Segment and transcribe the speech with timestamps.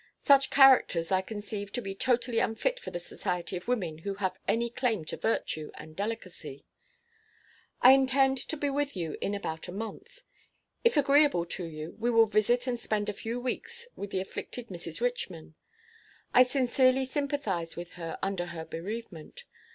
[0.23, 4.39] Such characters I conceive to be totally unfit for the society of women who have
[4.47, 6.65] any claim to virtue and delicacy.
[7.83, 10.23] I intend to be with you in about a month.
[10.83, 14.69] If agreeable to you, we will visit and spend a few weeks with the afflicted
[14.69, 15.01] Mrs.
[15.01, 15.53] Richman.
[16.33, 19.43] I sincerely sympathize with her under her bereavement.